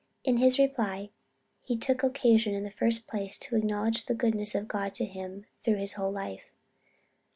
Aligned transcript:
In 0.23 0.37
his 0.37 0.57
reply, 0.57 1.11
he 1.61 1.77
took 1.77 2.01
occasion 2.01 2.55
in 2.55 2.63
the 2.63 2.71
first 2.71 3.05
place 3.07 3.37
to 3.37 3.55
acknowledge 3.55 4.05
the 4.07 4.15
goodness 4.15 4.55
of 4.55 4.67
God 4.67 4.95
to 4.95 5.05
him 5.05 5.45
through 5.63 5.75
his 5.77 5.93
whole 5.93 6.11
life. 6.11 6.49